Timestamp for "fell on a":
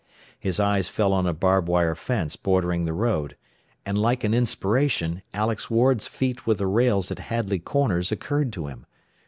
0.89-1.31